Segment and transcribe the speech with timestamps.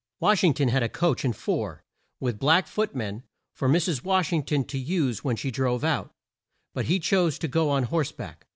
[0.19, 1.83] Wash ing ton had a coach and four,
[2.19, 3.21] with black foot men,
[3.53, 4.03] for Mrs.
[4.03, 6.11] Wash ing ton to use when she drove out;
[6.73, 8.47] but he chose to go on horse back.